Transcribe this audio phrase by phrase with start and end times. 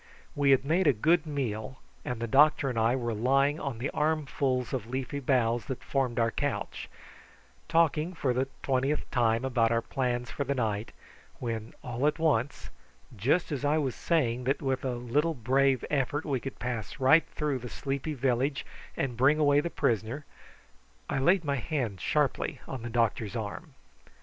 [0.35, 3.91] We had made a good meal, and the doctor and I were lying on the
[3.91, 6.89] armfuls of leafy boughs that formed our couch,
[7.67, 10.91] talking for the twentieth time about our plans for the night,
[11.37, 12.71] when all at once,
[13.15, 17.27] just as I was saying that with a little brave effort we could pass right
[17.35, 18.65] through the sleepy village
[18.97, 20.25] and bring away the prisoner,
[21.11, 23.75] I laid my hand sharply on the doctor's arm.